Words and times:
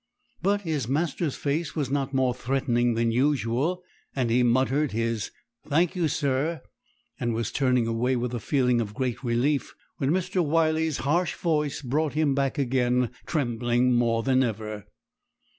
But 0.41 0.61
his 0.61 0.87
master's 0.87 1.35
face 1.35 1.75
was 1.75 1.91
not 1.91 2.11
more 2.11 2.33
threatening 2.33 2.95
than 2.95 3.11
usual; 3.11 3.83
and 4.15 4.31
he 4.31 4.41
muttered 4.41 4.93
his 4.93 5.29
'Thank 5.67 5.95
you, 5.95 6.07
sir,' 6.07 6.61
and 7.19 7.35
was 7.35 7.51
turning 7.51 7.85
away 7.85 8.15
with 8.15 8.33
a 8.33 8.39
feeling 8.39 8.81
of 8.81 8.95
great 8.95 9.23
relief, 9.23 9.75
when 9.97 10.09
Mr. 10.09 10.43
Wyley's 10.43 10.97
harsh 11.05 11.35
voice 11.35 11.83
brought 11.83 12.13
him 12.13 12.33
back 12.33 12.57
again, 12.57 13.11
trembling 13.27 13.93
more 13.93 14.23
than 14.23 14.41
ever. 14.41 14.87